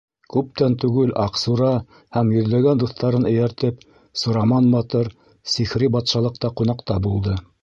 [0.35, 1.67] Күптән түгел Аҡсура
[2.17, 3.87] һәм йөҙләгән дуҫтарын эйәртеп
[4.23, 5.13] Сураман батыр
[5.57, 7.43] сихри батшалыҡта ҡунаҡта булды.